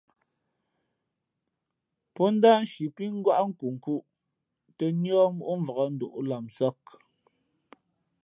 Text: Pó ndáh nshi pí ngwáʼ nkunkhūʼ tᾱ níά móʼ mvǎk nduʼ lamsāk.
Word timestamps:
Pó 2.13 2.23
ndáh 2.33 2.59
nshi 2.63 2.85
pí 2.95 3.03
ngwáʼ 3.17 3.41
nkunkhūʼ 3.49 4.03
tᾱ 4.77 4.85
níά 5.01 5.21
móʼ 5.37 5.53
mvǎk 5.61 5.87
nduʼ 5.93 6.15
lamsāk. 6.29 6.79